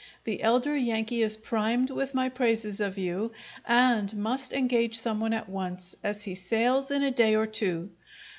[0.23, 3.31] The elder Yankee is primed with my praises of you,
[3.67, 7.91] and must engage someone at once, as he sails in a day or two.